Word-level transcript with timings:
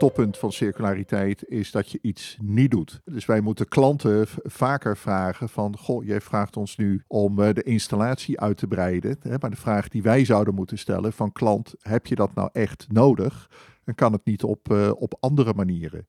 toppunt 0.00 0.38
van 0.38 0.52
circulariteit 0.52 1.44
is 1.48 1.70
dat 1.70 1.90
je 1.90 1.98
iets 2.02 2.36
niet 2.42 2.70
doet. 2.70 3.00
Dus 3.04 3.26
wij 3.26 3.40
moeten 3.40 3.68
klanten 3.68 4.26
vaker 4.42 4.96
vragen 4.96 5.48
van, 5.48 5.76
goh, 5.78 6.04
jij 6.04 6.20
vraagt 6.20 6.56
ons 6.56 6.76
nu 6.76 7.04
om 7.06 7.42
eh, 7.42 7.54
de 7.54 7.62
installatie 7.62 8.40
uit 8.40 8.56
te 8.56 8.66
breiden. 8.66 9.16
Hè, 9.20 9.34
maar 9.40 9.50
de 9.50 9.56
vraag 9.56 9.88
die 9.88 10.02
wij 10.02 10.24
zouden 10.24 10.54
moeten 10.54 10.78
stellen 10.78 11.12
van 11.12 11.32
klant, 11.32 11.74
heb 11.78 12.06
je 12.06 12.14
dat 12.14 12.34
nou 12.34 12.48
echt 12.52 12.86
nodig? 12.88 13.50
En 13.84 13.94
kan 13.94 14.12
het 14.12 14.24
niet 14.24 14.42
op, 14.42 14.72
uh, 14.72 14.90
op 14.94 15.16
andere 15.20 15.54
manieren? 15.54 16.06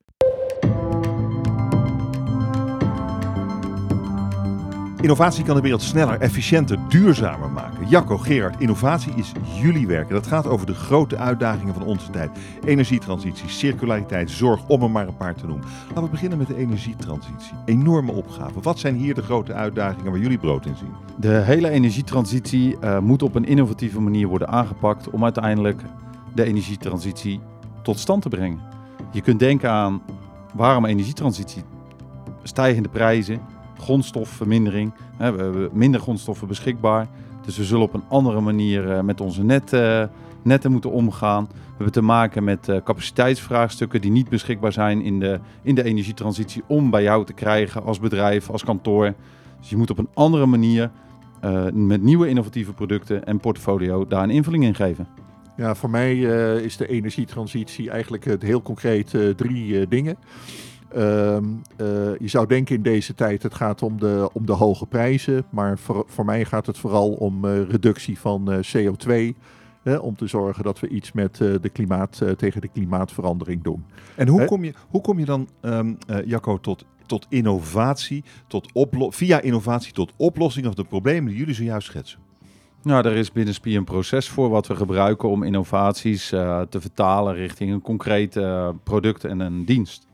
Innovatie 5.02 5.44
kan 5.44 5.56
de 5.56 5.62
wereld 5.62 5.82
sneller, 5.82 6.20
efficiënter, 6.20 6.78
duurzamer 6.90 7.50
maken. 7.50 7.88
Jacco, 7.88 8.18
Gerard, 8.18 8.60
innovatie 8.60 9.14
is 9.16 9.32
jullie 9.62 9.88
werk. 9.88 10.10
dat 10.10 10.28
gaat 10.28 10.48
over 10.48 10.66
de 10.66 10.74
grote 10.74 11.18
uitdagingen 11.18 11.74
van 11.74 11.84
onze 11.84 12.10
tijd. 12.10 12.30
Energietransitie, 12.66 13.50
circulariteit, 13.50 14.32
zorg, 14.32 14.68
om 14.68 14.84
er 14.84 14.92
maar 14.92 15.08
een 15.08 15.18
paar 15.18 15.36
te 15.36 15.46
noemen. 15.48 15.68
Laten 15.88 16.04
we 16.04 16.10
beginnen 16.10 16.38
met 16.38 16.48
de 16.48 16.58
energietransitie. 16.58 17.54
Enorme 17.66 18.12
opgave. 18.12 18.60
Wat 18.62 18.80
zijn 18.80 18.96
hier 18.96 19.14
de 19.14 19.22
grote 19.22 19.54
uitdagingen 19.54 20.12
waar 20.12 20.22
jullie 20.22 20.38
brood 20.38 20.66
in 20.66 20.76
zien? 20.76 20.92
De 21.18 21.42
hele 21.42 21.70
energietransitie 21.70 22.78
uh, 22.84 23.00
moet 23.00 23.24
op 23.24 23.36
een 23.36 23.46
innovatieve 23.46 24.02
manier 24.02 24.28
worden 24.28 24.48
aangepakt 24.48 25.10
om 25.10 25.24
uiteindelijk 25.24 25.82
de 26.34 26.44
energietransitie 26.44 27.40
tot 27.84 28.00
stand 28.00 28.22
te 28.22 28.30
brengen. 28.30 28.60
Je 29.12 29.22
kunt 29.22 29.40
denken 29.40 29.70
aan 29.70 30.02
waarom 30.54 30.86
energietransitie? 30.86 31.64
Stijgende 32.44 32.90
prijzen, 32.90 33.42
grondstofvermindering. 33.82 34.94
We 35.18 35.24
hebben 35.24 35.70
minder 35.74 36.02
grondstoffen 36.02 36.48
beschikbaar. 36.48 37.08
Dus 37.46 37.58
we 37.58 37.64
zullen 37.64 37.84
op 37.84 37.94
een 37.94 38.04
andere 38.08 38.42
manier 38.42 38.92
eh, 38.92 39.02
met 39.02 39.22
onze 39.22 39.44
net, 39.44 39.74
uh, 39.74 40.04
netten 40.44 40.72
moeten 40.72 40.92
omgaan. 40.92 41.48
We 41.52 41.76
hebben 41.76 41.92
te 41.92 42.02
maken 42.02 42.44
met 42.44 42.68
uh, 42.68 42.78
capaciteitsvraagstukken 42.84 44.02
die 44.02 44.12
niet 44.12 44.30
beschikbaar 44.30 44.72
zijn 44.72 45.02
in 45.02 45.20
de, 45.20 45.40
in 45.62 45.76
de 45.76 45.84
energietransitie 45.84 46.64
om 46.68 46.90
bij 46.90 47.04
jou 47.04 47.26
te 47.26 47.34
krijgen 47.34 47.84
als 47.84 48.00
bedrijf, 48.00 48.50
als 48.50 48.64
kantoor. 48.64 49.14
Dus 49.60 49.70
je 49.70 49.78
moet 49.78 49.90
op 49.90 49.98
een 49.98 50.10
andere 50.14 50.46
manier 50.46 50.92
met 51.74 52.02
nieuwe 52.02 52.28
innovatieve 52.28 52.74
producten 52.74 53.26
en 53.26 53.40
portfolio 53.40 54.08
daar 54.08 54.24
een 54.24 54.30
invulling 54.30 54.64
in 54.64 54.76
geven. 54.76 55.08
Ja, 55.58 55.76
voor 55.76 55.90
mij 55.90 56.18
is 56.64 56.78
de 56.78 56.88
energietransitie 56.88 57.90
eigenlijk 57.90 58.42
heel 58.42 58.62
concreet 58.62 59.18
drie 59.36 59.88
dingen. 59.88 60.18
Ehm, 60.94 61.44
eh, 61.78 61.88
je 62.20 62.28
zou 62.28 62.48
denken 62.48 62.76
in 62.76 62.82
deze 62.82 63.16
tijd 63.16 63.44
het 63.44 63.54
gaat 63.54 63.82
om 63.82 64.00
de, 64.00 64.30
om 64.34 64.46
de 64.46 64.52
hoge 64.52 64.86
prijzen, 64.86 65.44
maar 65.50 65.78
voor, 65.78 66.04
voor 66.08 66.26
mij 66.26 66.46
gaat 66.46 66.66
het 66.66 66.78
vooral 66.78 67.10
om 67.10 67.46
uh, 67.46 67.70
reductie 67.70 68.20
van 68.20 68.54
uh, 68.54 68.58
CO2. 68.58 69.36
om 70.02 70.16
te 70.16 70.28
zorgen 70.28 70.64
dat 70.64 70.80
we 70.80 70.88
iets 70.88 71.12
met 71.12 71.38
de 71.38 71.70
klimaat, 71.74 72.22
tegen 72.38 72.62
de 72.62 72.68
klimaatverandering 72.68 73.64
doen. 73.64 73.86
En 74.16 74.28
hoe, 74.28 74.46
kom, 74.46 74.64
je, 74.64 74.74
hoe 74.90 75.02
kom 75.02 75.20
je 75.20 75.26
dan, 75.26 75.50
um, 75.62 75.98
Jacco, 76.26 76.58
tot, 76.58 76.86
tot 77.06 77.26
innovatie, 77.30 78.24
tot 78.48 78.72
via 79.10 79.42
innovatie 79.42 79.94
tot 79.94 80.14
oplossing 80.18 80.66
van 80.66 80.76
de 80.76 80.84
problemen 80.84 81.30
die 81.30 81.40
jullie 81.40 81.56
zojuist 81.56 81.88
schetsen? 81.88 82.20
Nou, 82.84 83.06
er 83.06 83.16
is 83.16 83.32
binnen 83.32 83.54
SPI 83.54 83.78
een 83.78 83.84
proces 83.84 84.30
voor 84.30 84.50
wat 84.50 84.68
we 84.68 84.76
gebruiken 84.76 85.30
om 85.30 85.44
innovaties 85.44 86.28
te 86.70 86.80
vertalen 86.80 87.34
richting 87.34 87.72
een 87.72 87.82
concreet 87.82 88.40
product 88.84 89.24
en 89.24 89.40
een 89.40 89.66
dienst. 89.66 90.10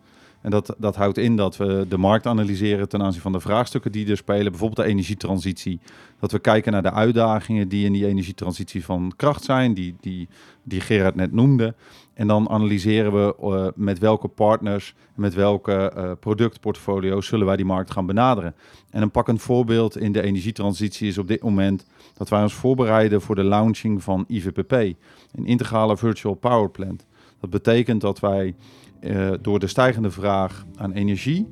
En 0.48 0.54
dat, 0.54 0.76
dat 0.78 0.96
houdt 0.96 1.18
in 1.18 1.36
dat 1.36 1.58
we 1.58 1.86
de 1.90 1.98
markt 1.98 2.26
analyseren 2.26 2.90
ten 2.90 3.02
aanzien 3.02 3.22
van 3.22 3.32
de 3.32 3.40
vraagstukken 3.40 3.92
die 3.92 4.10
er 4.10 4.18
spelen. 4.18 4.52
Bijvoorbeeld 4.52 4.88
de 4.88 4.94
energietransitie. 4.94 5.80
Dat 6.20 6.32
we 6.32 6.40
kijken 6.40 6.72
naar 6.72 6.82
de 6.82 6.92
uitdagingen 6.92 7.68
die 7.68 7.86
in 7.86 7.94
die 7.94 8.06
energietransitie 8.06 8.86
van 8.86 9.14
kracht 9.16 9.44
zijn, 9.44 9.74
die, 9.74 9.96
die, 10.00 10.28
die 10.64 10.82
Gerard 10.82 11.16
net 11.16 11.32
noemde. 11.32 11.76
En 12.14 12.28
dan 12.28 12.50
analyseren 12.50 13.14
we 13.14 13.36
uh, 13.42 13.68
met 13.76 14.00
welke 14.00 14.28
partners, 14.28 14.94
met 15.16 15.34
welke 15.34 15.94
uh, 15.98 16.12
productportfolio's 16.20 17.28
zullen 17.28 17.46
wij 17.46 17.56
die 17.56 17.66
markt 17.66 17.92
gaan 17.92 18.06
benaderen. 18.06 18.56
En 18.90 19.02
een 19.02 19.12
pakkend 19.12 19.42
voorbeeld 19.42 19.98
in 19.98 20.12
de 20.12 20.22
energietransitie 20.22 21.08
is 21.08 21.18
op 21.18 21.28
dit 21.28 21.44
moment 21.44 21.86
dat 22.14 22.30
wij 22.30 22.42
ons 22.42 22.54
voorbereiden 22.54 23.22
voor 23.22 23.36
de 23.36 23.44
launching 23.44 24.04
van 24.04 24.26
IVPP, 24.28 24.72
een 24.72 25.46
integrale 25.46 25.98
virtual 25.98 26.34
power 26.34 26.70
plant. 26.70 27.06
Dat 27.40 27.50
betekent 27.50 28.02
dat 28.02 28.20
wij 28.20 28.56
uh, 29.02 29.32
door 29.42 29.60
de 29.60 29.68
stijgende 29.68 30.12
vraag 30.12 30.66
aan 30.76 30.92
energie 30.92 31.48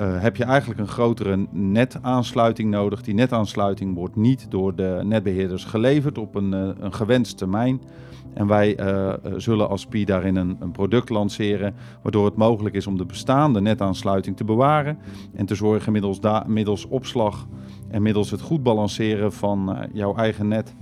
uh, 0.00 0.20
heb 0.22 0.36
je 0.36 0.44
eigenlijk 0.44 0.80
een 0.80 0.88
grotere 0.88 1.46
netaansluiting 1.50 2.70
nodig. 2.70 3.02
Die 3.02 3.14
netaansluiting 3.14 3.94
wordt 3.94 4.16
niet 4.16 4.46
door 4.48 4.74
de 4.74 5.00
netbeheerders 5.04 5.64
geleverd 5.64 6.18
op 6.18 6.34
een, 6.34 6.52
uh, 6.52 6.68
een 6.78 6.94
gewenst 6.94 7.38
termijn. 7.38 7.80
En 8.34 8.46
wij 8.46 8.78
zullen 9.36 9.68
als 9.68 9.86
PI 9.86 10.04
daarin 10.04 10.36
een, 10.36 10.56
een, 10.60 10.70
product 10.70 11.08
lanceren, 11.08 11.74
waardoor 12.02 12.24
het 12.24 12.36
mogelijk 12.36 12.74
is 12.74 12.86
om 12.86 12.96
de 12.96 13.04
bestaande 13.04 13.60
netaansluiting 13.60 14.36
te 14.36 14.44
bewaren 14.44 14.98
en 15.34 15.46
te 15.46 15.54
zorgen 15.54 15.92
middels, 15.92 16.18
middels 16.46 16.88
opslag 16.88 17.46
en 17.88 18.02
middels 18.02 18.30
het 18.30 18.40
goed 18.40 18.62
balanceren 18.62 19.32
van 19.32 19.88
jouw 19.92 20.16
eigen 20.16 20.48
net 20.48 20.74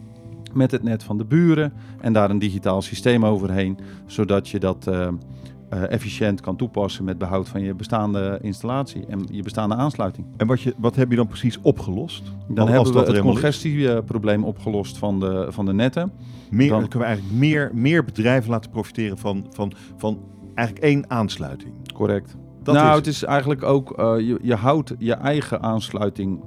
met 0.55 0.71
het 0.71 0.83
net 0.83 1.03
van 1.03 1.19
de 1.19 1.25
buren 1.25 1.73
en 2.01 2.13
daar 2.13 2.31
een 2.31 2.39
digitaal 2.39 2.83
systeem 2.83 3.25
overheen, 3.25 3.79
zodat 4.07 4.49
je 4.49 4.59
dat 4.59 4.87
uh, 4.89 5.93
efficiënt 5.93 6.41
kan 6.41 6.57
toepassen 6.57 7.05
met 7.05 7.19
behoud 7.19 7.49
van 7.49 7.61
je 7.61 7.75
bestaande 7.75 8.39
installatie 8.43 9.07
en 9.07 9.27
je 9.31 9.43
bestaande 9.43 9.75
aansluiting. 9.75 10.27
En 10.37 10.47
wat, 10.47 10.61
je, 10.61 10.75
wat 10.79 10.97
heb 10.97 11.11
je 11.11 11.17
dan 11.17 11.27
precies 11.27 11.59
opgelost? 11.63 12.23
Dan 12.49 12.69
hebben 12.69 12.93
we 12.93 12.99
het 12.99 13.21
congestieprobleem 13.21 14.45
opgelost 14.45 14.99
van 14.99 15.21
de, 15.21 15.47
van 15.49 15.67
de 15.67 15.73
netten. 15.73 16.13
Meer, 16.51 16.69
dan 16.69 16.81
kunnen 16.81 16.99
we 16.99 17.05
eigenlijk 17.05 17.39
meer, 17.39 17.71
meer 17.75 18.05
bedrijven 18.05 18.51
laten 18.51 18.71
profiteren 18.71 19.19
van, 19.19 19.47
van, 19.51 19.73
van 19.97 20.19
eigenlijk 20.55 20.87
één 20.87 21.11
aansluiting. 21.11 21.73
Correct. 21.95 22.37
Dat 22.63 22.75
nou, 22.75 22.91
is... 22.91 22.97
het 22.97 23.07
is 23.07 23.25
eigenlijk 23.25 23.63
ook, 23.63 23.99
uh, 24.01 24.15
je, 24.19 24.39
je 24.43 24.55
houdt 24.55 24.95
je 24.99 25.15
eigen 25.15 25.63
aansluiting 25.63 26.41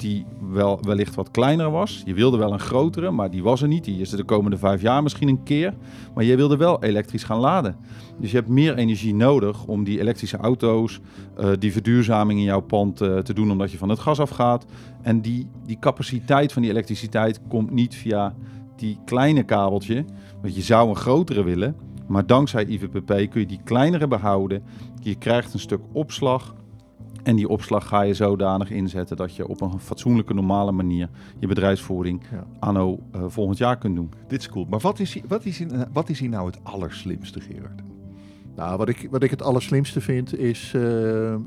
die 0.00 0.26
wel 0.50 0.78
wellicht 0.82 1.14
wat 1.14 1.30
kleiner 1.30 1.70
was. 1.70 2.02
Je 2.04 2.14
wilde 2.14 2.36
wel 2.36 2.52
een 2.52 2.60
grotere, 2.60 3.10
maar 3.10 3.30
die 3.30 3.42
was 3.42 3.62
er 3.62 3.68
niet. 3.68 3.84
Die 3.84 4.00
is 4.00 4.10
er 4.10 4.16
de 4.16 4.24
komende 4.24 4.58
vijf 4.58 4.82
jaar 4.82 5.02
misschien 5.02 5.28
een 5.28 5.42
keer. 5.42 5.74
Maar 6.14 6.24
je 6.24 6.36
wilde 6.36 6.56
wel 6.56 6.82
elektrisch 6.82 7.24
gaan 7.24 7.38
laden. 7.38 7.76
Dus 8.18 8.30
je 8.30 8.36
hebt 8.36 8.48
meer 8.48 8.74
energie 8.74 9.14
nodig 9.14 9.64
om 9.64 9.84
die 9.84 10.00
elektrische 10.00 10.36
auto's, 10.36 11.00
uh, 11.40 11.50
die 11.58 11.72
verduurzaming 11.72 12.38
in 12.38 12.44
jouw 12.44 12.60
pand 12.60 13.02
uh, 13.02 13.18
te 13.18 13.32
doen 13.32 13.50
omdat 13.50 13.70
je 13.70 13.78
van 13.78 13.88
het 13.88 13.98
gas 13.98 14.20
afgaat. 14.20 14.66
En 15.02 15.20
die, 15.20 15.48
die 15.66 15.78
capaciteit 15.78 16.52
van 16.52 16.62
die 16.62 16.70
elektriciteit 16.70 17.40
komt 17.48 17.70
niet 17.70 17.94
via 17.94 18.34
die 18.76 18.98
kleine 19.04 19.42
kabeltje. 19.42 20.04
Want 20.42 20.54
je 20.54 20.62
zou 20.62 20.88
een 20.88 20.96
grotere 20.96 21.42
willen. 21.42 21.76
Maar 22.06 22.26
dankzij 22.26 22.64
IVPP 22.64 23.06
kun 23.06 23.40
je 23.40 23.46
die 23.46 23.60
kleinere 23.64 24.08
behouden. 24.08 24.62
Je 25.02 25.14
krijgt 25.14 25.52
een 25.54 25.60
stuk 25.60 25.80
opslag 25.92 26.54
en 27.22 27.36
die 27.36 27.48
opslag 27.48 27.88
ga 27.88 28.02
je 28.02 28.14
zodanig 28.14 28.70
inzetten 28.70 29.16
dat 29.16 29.36
je 29.36 29.48
op 29.48 29.60
een 29.60 29.80
fatsoenlijke, 29.80 30.34
normale 30.34 30.72
manier 30.72 31.08
je 31.38 31.46
bedrijfsvoering 31.46 32.22
ja. 32.32 32.46
anno 32.58 32.98
uh, 33.16 33.24
volgend 33.26 33.58
jaar 33.58 33.78
kunt 33.78 33.96
doen. 33.96 34.10
Dit 34.28 34.40
is 34.40 34.48
cool. 34.48 34.66
Maar 34.70 34.80
wat 34.80 34.98
is, 34.98 35.20
wat 35.28 35.44
is, 35.44 35.60
in, 35.60 35.86
wat 35.92 36.08
is 36.08 36.20
hier 36.20 36.28
nou 36.28 36.46
het 36.46 36.58
allerslimste, 36.62 37.40
Gerard? 37.40 37.82
Nou, 38.56 38.76
wat 38.76 38.88
ik, 38.88 39.08
wat 39.10 39.22
ik 39.22 39.30
het 39.30 39.42
allerslimste 39.42 40.00
vind 40.00 40.38
is, 40.38 40.72
uh, 40.76 40.82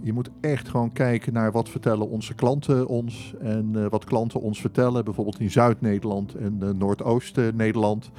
je 0.02 0.14
moet 0.14 0.30
echt 0.42 0.70
gewoon 0.70 0.92
kijken 0.92 1.34
naar 1.34 1.52
wat 1.52 1.70
vertellen 1.70 2.10
onze 2.10 2.34
klanten 2.34 2.88
ons 2.88 3.34
en 3.40 3.74
uh, 3.76 3.86
wat 3.90 4.04
klanten 4.04 4.42
ons 4.42 4.62
vertellen. 4.62 5.04
Bijvoorbeeld 5.06 5.40
in 5.40 5.52
Zuid-Nederland 5.52 6.36
en 6.36 6.60
uh, 6.64 6.70
Noordoost-Nederland 6.70 8.12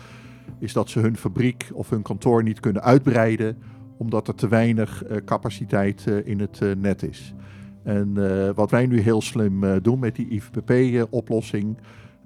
is 0.59 0.73
dat 0.73 0.91
ze 0.91 0.99
hun 0.99 1.17
fabriek 1.17 1.71
of 1.73 1.91
hun 1.91 2.03
kantoor 2.03 2.43
niet 2.43 2.61
kunnen 2.61 2.83
uitbreiden 2.83 3.59
omdat 3.97 4.29
er 4.29 4.35
te 4.35 4.49
weinig 4.49 5.03
capaciteit 5.25 6.07
in 6.25 6.41
het 6.41 6.61
net 6.79 7.03
is. 7.03 7.35
En 7.85 8.15
uh, 8.17 8.51
wat 8.55 8.71
wij 8.71 8.87
nu 8.87 9.01
heel 9.01 9.23
slim 9.23 9.65
uh, 9.65 9.77
doen 9.83 9.99
met 9.99 10.17
die 10.17 10.29
IVPP-oplossing, 10.29 11.77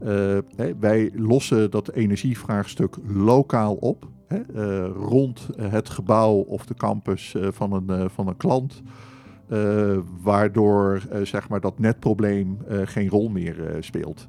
uh, 0.03 0.39
wij 0.81 1.11
lossen 1.15 1.71
dat 1.71 1.93
energievraagstuk 1.93 2.97
lokaal 3.07 3.75
op. 3.75 4.09
Hè, 4.27 4.87
rond 4.87 5.49
het 5.57 5.89
gebouw 5.89 6.35
of 6.35 6.67
de 6.67 6.75
campus 6.75 7.35
van, 7.41 7.73
een, 7.73 8.11
van 8.11 8.29
een 8.29 8.37
klant. 8.37 8.83
waardoor 10.23 11.03
zeg 11.23 11.49
maar 11.49 11.61
dat 11.61 11.79
netprobleem 11.79 12.59
geen 12.85 13.09
rol 13.09 13.29
meer 13.29 13.77
speelt. 13.81 14.29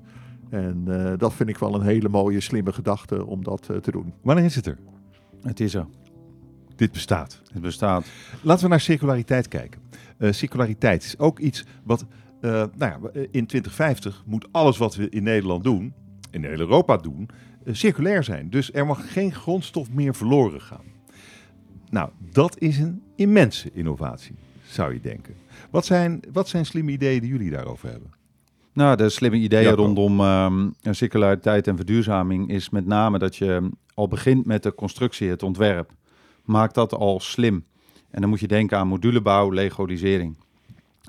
En 0.50 0.86
dat 1.18 1.34
vind 1.34 1.50
ik 1.50 1.58
wel 1.58 1.75
een 1.75 1.81
hele 1.81 2.10
mooie, 2.10 2.40
slimme 2.40 2.74
gedachte 2.74 3.25
om 3.25 3.44
dat 3.44 3.69
te 3.81 3.92
doen. 3.92 4.13
Wanneer 4.22 4.46
is 4.46 4.56
het 4.56 4.66
er? 4.66 4.78
Het 5.42 5.60
is 5.60 5.74
er. 5.74 5.86
Dit 6.80 6.92
bestaat. 6.92 7.42
Het 7.54 7.62
bestaat. 7.62 8.06
Laten 8.42 8.64
we 8.64 8.70
naar 8.70 8.80
circulariteit 8.80 9.48
kijken. 9.48 9.81
Uh, 10.18 10.31
circulariteit 10.31 11.04
is 11.04 11.18
ook 11.18 11.40
iets 11.40 11.66
wat, 11.84 12.06
uh, 12.42 12.52
nou 12.52 12.70
ja, 12.78 13.00
in 13.14 13.46
2050 13.46 14.24
moet 14.26 14.48
alles 14.52 14.78
wat 14.78 14.96
we 14.96 15.10
in 15.10 15.24
Nederland 15.24 15.64
doen, 15.64 15.94
in 16.31 16.44
heel 16.44 16.60
Europa 16.60 16.98
doen, 16.98 17.30
uh, 17.64 17.74
circulair 17.74 18.24
zijn. 18.24 18.50
Dus 18.50 18.74
er 18.74 18.86
mag 18.86 19.14
geen 19.14 19.34
grondstof 19.34 19.92
meer 19.92 20.16
verloren 20.16 20.62
gaan. 20.62 20.84
Nou, 21.90 22.10
dat 22.31 22.60
is 22.60 22.78
een 22.78 23.02
immense 23.16 23.72
innovatie, 23.74 24.36
zou 24.66 24.94
je 24.94 25.02
denken. 25.02 25.36
Wat 25.70 25.86
zijn, 25.86 26.20
wat 26.32 26.48
zijn 26.48 26.66
slimme 26.66 26.92
ideeën 26.92 27.22
die 27.22 27.30
jullie 27.30 27.52
daarover 27.52 27.90
hebben? 27.90 28.12
Nou, 28.74 28.96
de 28.96 29.10
slimme 29.10 29.38
ideeën 29.38 29.74
rondom 29.74 30.22
um, 30.22 30.74
circulariteit 30.92 31.68
en 31.68 31.75
verduurzaming 31.75 32.50
is 32.50 32.70
met 32.70 32.86
name 32.86 33.20
dat 33.20 33.36
je 33.36 33.70
al 33.94 34.08
begint 34.08 34.46
met 34.46 34.64
de 34.64 34.75
constructie, 34.75 35.30
het 35.30 35.44
ontwerp. 35.44 35.98
Maakt 36.44 36.75
dat 36.75 36.94
al 36.94 37.19
slim. 37.19 37.65
En 38.09 38.21
dan 38.21 38.30
moet 38.30 38.39
je 38.39 38.47
denken 38.47 38.77
aan 38.77 38.88
modulebouw, 38.88 39.50
legolisering. 39.50 40.38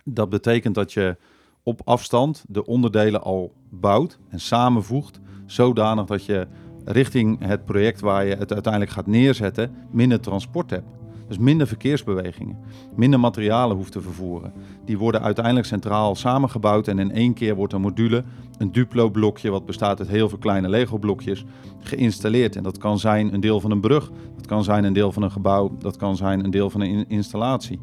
Dat 0.04 0.28
betekent 0.28 0.74
dat 0.74 0.92
je 0.92 1.16
op 1.62 1.80
afstand 1.84 2.44
de 2.48 2.66
onderdelen 2.66 3.22
al 3.22 3.52
bouwt 3.68 4.18
en 4.28 4.40
samenvoegt, 4.40 5.20
zodanig 5.46 6.06
dat 6.06 6.24
je 6.24 6.46
richting 6.84 7.38
het 7.46 7.64
project 7.64 8.00
waar 8.00 8.24
je 8.24 8.36
het 8.36 8.52
uiteindelijk 8.52 8.92
gaat 8.92 9.06
neerzetten, 9.06 9.74
minder 9.90 10.20
transport 10.20 10.70
hebt. 10.70 10.99
Dus 11.30 11.38
minder 11.38 11.66
verkeersbewegingen, 11.66 12.58
minder 12.96 13.20
materialen 13.20 13.76
hoeft 13.76 13.92
te 13.92 14.00
vervoeren. 14.00 14.52
Die 14.84 14.98
worden 14.98 15.22
uiteindelijk 15.22 15.66
centraal 15.66 16.14
samengebouwd 16.14 16.88
en 16.88 16.98
in 16.98 17.12
één 17.12 17.34
keer 17.34 17.54
wordt 17.54 17.72
een 17.72 17.80
module, 17.80 18.24
een 18.58 18.72
Duplo-blokje, 18.72 19.50
wat 19.50 19.66
bestaat 19.66 19.98
uit 19.98 20.08
heel 20.08 20.28
veel 20.28 20.38
kleine 20.38 20.68
Lego-blokjes, 20.68 21.44
geïnstalleerd. 21.80 22.56
En 22.56 22.62
dat 22.62 22.78
kan 22.78 22.98
zijn 22.98 23.34
een 23.34 23.40
deel 23.40 23.60
van 23.60 23.70
een 23.70 23.80
brug, 23.80 24.10
dat 24.36 24.46
kan 24.46 24.64
zijn 24.64 24.84
een 24.84 24.92
deel 24.92 25.12
van 25.12 25.22
een 25.22 25.30
gebouw, 25.30 25.76
dat 25.78 25.96
kan 25.96 26.16
zijn 26.16 26.44
een 26.44 26.50
deel 26.50 26.70
van 26.70 26.80
een 26.80 27.08
installatie. 27.08 27.80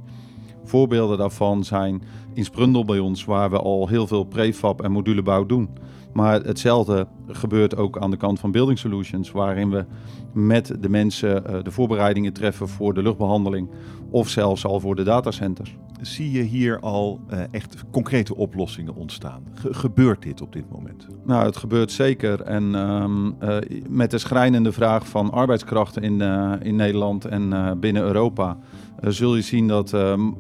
Voorbeelden 0.68 1.18
daarvan 1.18 1.64
zijn 1.64 2.02
in 2.34 2.46
Sprundel 2.46 2.86
bij 2.86 3.00
ons, 3.00 3.26
waar 3.26 3.50
we 3.50 3.60
al 3.60 3.88
heel 3.88 4.08
veel 4.08 4.24
prefab 4.24 4.82
en 4.82 4.92
modulebouw 4.92 5.46
doen. 5.46 5.70
Maar 6.14 6.42
hetzelfde 6.42 7.08
gebeurt 7.28 7.76
ook 7.76 7.98
aan 7.98 8.12
de 8.12 8.18
kant 8.18 8.40
van 8.40 8.52
Building 8.52 8.80
Solutions, 8.80 9.32
waarin 9.32 9.70
we 9.70 9.86
met 10.34 10.76
de 10.80 10.90
mensen 10.90 11.44
uh, 11.50 11.64
de 11.64 11.72
voorbereidingen 11.72 12.34
treffen 12.34 12.68
voor 12.68 12.94
de 12.94 13.02
luchtbehandeling 13.02 13.70
of 14.10 14.30
zelfs 14.30 14.66
al 14.66 14.80
voor 14.80 14.96
de 14.96 15.04
datacenters. 15.04 15.78
Zie 16.02 16.32
je 16.32 16.42
hier 16.42 16.80
al 16.80 17.20
uh, 17.34 17.40
echt 17.52 17.84
concrete 17.92 18.36
oplossingen 18.36 18.96
ontstaan? 18.96 19.44
Ge 19.54 19.74
gebeurt 19.74 20.22
dit 20.22 20.42
op 20.42 20.54
dit 20.54 20.70
moment? 20.72 21.08
Nou, 21.26 21.46
het 21.46 21.58
gebeurt 21.58 21.92
zeker. 21.92 22.42
En 22.42 22.76
um, 22.76 23.36
uh, 23.44 23.58
met 23.90 24.12
de 24.12 24.18
schrijnende 24.18 24.72
vraag 24.72 25.08
van 25.08 25.32
arbeidskrachten 25.32 26.02
in, 26.02 26.22
in 26.62 26.76
Nederland 26.76 27.26
en 27.26 27.78
binnen 27.80 28.04
Europa, 28.04 28.58
zul 29.02 29.36
je 29.36 29.42
zien 29.42 29.68
dat 29.68 29.94
ehm, 29.94 30.32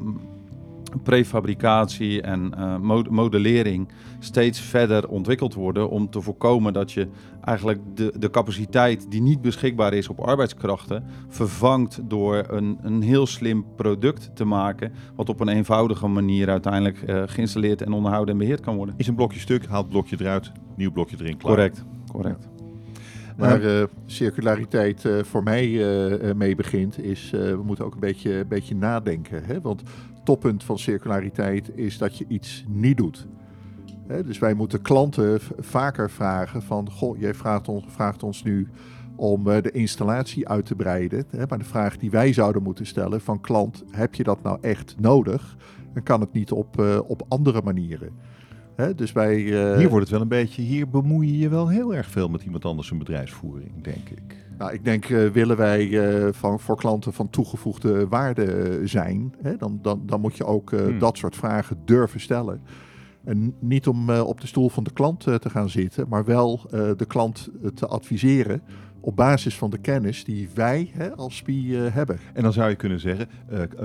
prefabricatie 1.04 2.22
en 2.22 2.52
uh, 2.58 3.02
modellering 3.10 3.88
steeds 4.20 4.60
verder 4.60 5.08
ontwikkeld 5.08 5.54
worden 5.54 5.90
om 5.90 6.10
te 6.10 6.22
voorkomen 6.22 6.74
dat 6.74 6.92
je 6.92 7.08
eigenlijk 7.44 7.80
de, 7.94 8.14
de 8.20 8.30
capaciteit 8.30 9.12
die 9.12 9.22
niet 9.22 9.42
beschikbaar 9.42 9.94
is 9.94 10.10
op 10.10 10.20
arbeidskrachten 10.20 11.04
vervangt 11.28 12.00
door 12.04 12.46
een, 12.48 12.78
een 12.82 13.02
heel 13.02 13.26
slim 13.26 13.66
product 13.76 14.32
te 14.34 14.46
maken 14.46 14.92
wat 15.16 15.30
op 15.30 15.40
een 15.40 15.48
eenvoudige 15.48 16.08
manier 16.08 16.50
uiteindelijk 16.50 17.02
uh, 17.02 17.24
geïnstalleerd 17.26 17.82
en 17.82 17.94
onderhouden 17.94 18.34
en 18.34 18.40
beheerd 18.40 18.62
kan 18.62 18.76
worden. 18.76 18.96
Is 18.98 19.08
een 19.08 19.16
blokje 19.16 19.40
stuk, 19.40 19.66
haalt 19.66 19.84
het 19.84 19.92
blokje 19.92 20.18
eruit, 20.20 20.52
nieuw 20.76 20.92
blokje 20.92 21.18
erin, 21.20 21.38
klaar. 21.38 21.54
Correct, 21.54 21.86
correct. 22.12 22.57
Waar 23.38 23.64
uh, 23.64 23.84
circulariteit 24.06 25.04
uh, 25.04 25.24
voor 25.24 25.44
mij 25.44 25.68
uh, 25.68 26.34
mee 26.34 26.56
begint, 26.56 27.04
is 27.04 27.30
we 27.30 27.62
moeten 27.66 27.86
ook 27.86 27.94
een 27.94 28.00
beetje, 28.00 28.46
beetje 28.46 28.76
nadenken. 28.76 29.44
Hè? 29.44 29.62
Want 29.62 29.82
toppunt 30.24 30.64
van 30.64 30.80
circulariteit 30.80 31.72
is 31.76 31.98
dat 31.98 32.18
je 32.18 32.26
iets 32.28 32.66
niet 32.68 32.98
doet. 32.98 33.28
Hè? 34.08 34.24
Dus 34.24 34.40
wij 34.40 34.54
moeten 34.54 34.82
klanten 34.82 35.40
vaker 35.58 36.10
vragen 36.10 36.62
van, 36.62 36.92
goh, 36.92 37.20
jij 37.20 37.34
vraagt 37.34 37.68
ons, 37.68 37.86
vraagt 37.88 38.24
ons 38.24 38.44
nu 38.44 38.68
om 39.16 39.44
de 39.44 39.72
installatie 39.72 40.48
uit 40.48 40.66
te 40.66 40.76
breiden. 40.76 41.26
Hè? 41.30 41.44
Maar 41.50 41.58
de 41.58 41.66
vraag 41.66 41.98
die 41.98 42.12
wij 42.12 42.34
zouden 42.34 42.64
moeten 42.64 42.86
stellen 42.86 43.22
van 43.22 43.42
klant, 43.42 43.84
heb 43.92 44.16
je 44.16 44.24
dat 44.24 44.44
nou 44.44 44.58
echt 44.62 44.96
nodig? 45.00 45.58
Dan 45.94 46.04
kan 46.04 46.20
het 46.20 46.34
niet 46.34 46.52
op, 46.52 47.02
op 47.08 47.26
andere 47.28 47.62
manieren. 47.62 48.10
He, 48.78 48.96
dus 48.96 49.12
wij, 49.12 49.38
uh... 49.38 49.78
Hier 49.78 49.90
wordt 49.90 50.04
het 50.04 50.10
wel 50.10 50.22
een 50.22 50.28
beetje, 50.28 50.62
hier 50.62 50.90
bemoei 50.90 51.32
je 51.32 51.38
je 51.38 51.50
wel 51.50 51.68
heel 51.68 51.96
erg 51.96 52.08
veel 52.08 52.30
met 52.30 52.44
iemand 52.44 52.66
anders 52.66 52.92
een 52.92 52.98
bedrijfsvoering, 52.98 53.84
denk 53.84 54.10
ik. 54.10 54.36
Nou, 54.58 54.74
ik 54.74 54.84
denk, 54.84 55.10
uh, 55.10 55.30
willen 55.30 55.58
wij 55.58 55.88
uh, 55.88 56.28
van, 56.32 56.60
voor 56.60 56.78
klanten 56.78 57.14
van 57.14 57.30
toegevoegde 57.30 58.08
waarde 58.08 58.80
zijn, 58.84 59.34
hè, 59.42 59.58
dan, 59.58 59.80
dan, 59.82 60.02
dan 60.06 60.22
moet 60.22 60.38
je 60.38 60.46
ook 60.46 60.70
hmm. 60.70 61.00
dat 61.00 61.18
soort 61.18 61.36
vragen 61.36 61.78
durven 61.86 62.20
stellen. 62.20 62.62
En 63.24 63.56
niet 63.60 63.88
om 63.88 64.10
op 64.10 64.42
de 64.42 64.48
stoel 64.48 64.70
van 64.70 64.84
de 64.84 64.94
klant 64.94 65.20
te 65.20 65.50
gaan 65.50 65.70
zitten, 65.70 66.08
maar 66.10 66.26
wel 66.26 66.62
de 66.72 67.06
klant 67.08 67.50
te 67.74 67.88
adviseren 67.88 68.62
op 69.00 69.16
basis 69.16 69.58
van 69.58 69.70
de 69.70 69.78
kennis 69.78 70.24
die 70.24 70.50
wij 70.54 70.90
hè, 70.94 71.16
als 71.16 71.36
SPI 71.36 71.76
hebben. 71.76 72.20
En 72.34 72.44
dan 72.44 72.54
zou 72.54 72.70
je 72.70 72.76
kunnen 72.76 73.00
zeggen, 73.00 73.30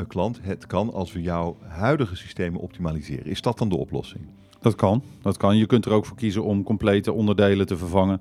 klant, 0.07 0.39
het 0.43 0.67
kan 0.67 0.93
als 0.93 1.13
we 1.13 1.23
jouw 1.23 1.57
huidige 1.61 2.17
systemen 2.17 2.61
optimaliseren. 2.61 3.27
Is 3.27 3.43
dat 3.43 3.59
dan 3.59 3.69
de 3.69 3.77
oplossing? 3.77 4.25
Dat 4.63 4.75
kan, 4.75 5.03
dat 5.23 5.37
kan. 5.37 5.57
Je 5.57 5.67
kunt 5.67 5.85
er 5.85 5.93
ook 5.93 6.07
voor 6.07 6.17
kiezen 6.17 6.45
om 6.45 6.63
complete 6.63 7.13
onderdelen 7.13 7.67
te 7.67 7.77
vervangen. 7.77 8.21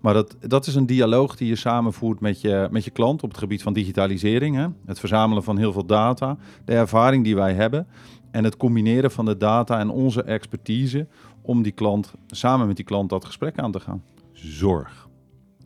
Maar 0.00 0.14
dat, 0.14 0.36
dat 0.40 0.66
is 0.66 0.74
een 0.74 0.86
dialoog 0.86 1.36
die 1.36 1.48
je 1.48 1.56
samenvoert 1.56 2.20
met 2.20 2.40
je, 2.40 2.68
met 2.70 2.84
je 2.84 2.90
klant 2.90 3.22
op 3.22 3.28
het 3.28 3.38
gebied 3.38 3.62
van 3.62 3.72
digitalisering. 3.72 4.56
Hè? 4.56 4.66
Het 4.84 4.98
verzamelen 4.98 5.42
van 5.42 5.58
heel 5.58 5.72
veel 5.72 5.86
data, 5.86 6.36
de 6.64 6.72
ervaring 6.72 7.24
die 7.24 7.34
wij 7.34 7.54
hebben 7.54 7.86
en 8.30 8.44
het 8.44 8.56
combineren 8.56 9.10
van 9.10 9.24
de 9.24 9.36
data 9.36 9.78
en 9.78 9.90
onze 9.90 10.22
expertise 10.22 11.06
om 11.42 11.62
die 11.62 11.72
klant, 11.72 12.12
samen 12.26 12.66
met 12.66 12.76
die 12.76 12.84
klant 12.84 13.10
dat 13.10 13.24
gesprek 13.24 13.58
aan 13.58 13.72
te 13.72 13.80
gaan. 13.80 14.02
Zorg. 14.32 15.08